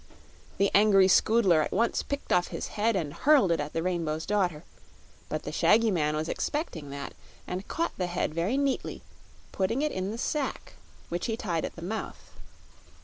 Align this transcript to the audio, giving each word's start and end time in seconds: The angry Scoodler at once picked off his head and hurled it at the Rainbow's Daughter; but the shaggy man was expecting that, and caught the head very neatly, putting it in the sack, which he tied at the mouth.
The 0.57 0.71
angry 0.73 1.07
Scoodler 1.07 1.61
at 1.63 1.71
once 1.71 2.01
picked 2.01 2.33
off 2.33 2.47
his 2.47 2.69
head 2.69 2.95
and 2.95 3.13
hurled 3.13 3.51
it 3.51 3.59
at 3.59 3.73
the 3.73 3.83
Rainbow's 3.83 4.25
Daughter; 4.25 4.63
but 5.29 5.43
the 5.43 5.51
shaggy 5.51 5.91
man 5.91 6.15
was 6.15 6.27
expecting 6.27 6.89
that, 6.89 7.13
and 7.45 7.67
caught 7.67 7.95
the 7.99 8.07
head 8.07 8.33
very 8.33 8.57
neatly, 8.57 9.03
putting 9.51 9.83
it 9.83 9.91
in 9.91 10.09
the 10.09 10.17
sack, 10.17 10.73
which 11.09 11.27
he 11.27 11.37
tied 11.37 11.65
at 11.65 11.75
the 11.75 11.83
mouth. 11.83 12.31